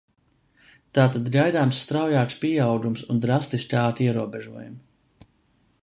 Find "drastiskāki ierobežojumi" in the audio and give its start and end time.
3.27-5.33